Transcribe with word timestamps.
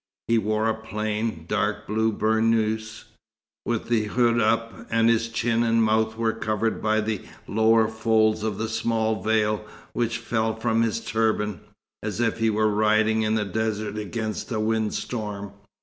He 0.27 0.39
wore 0.39 0.67
a 0.67 0.73
plain, 0.81 1.45
dark 1.47 1.85
blue 1.85 2.11
burnous, 2.11 3.03
with 3.67 3.85
the 3.87 4.05
hood 4.05 4.41
up, 4.41 4.87
and 4.89 5.07
his 5.09 5.29
chin 5.29 5.61
and 5.61 5.83
mouth 5.83 6.17
were 6.17 6.33
covered 6.33 6.81
by 6.81 7.01
the 7.01 7.21
lower 7.47 7.87
folds 7.87 8.41
of 8.41 8.57
the 8.57 8.67
small 8.67 9.21
veil 9.21 9.63
which 9.93 10.17
fell 10.17 10.55
from 10.55 10.81
his 10.81 11.01
turban, 11.01 11.61
as 12.01 12.19
if 12.19 12.39
he 12.39 12.49
were 12.49 12.67
riding 12.73 13.21
in 13.21 13.35
the 13.35 13.45
desert 13.45 13.95
against 13.95 14.51
a 14.51 14.59
wind 14.59 14.95
storm. 14.95 15.53